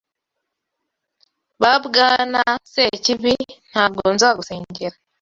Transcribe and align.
Ba 1.61 1.73
Bwana 1.85 2.41
Sekibi, 2.71 3.35
ntabwo 3.69 4.01
nzagusengera 4.15 4.95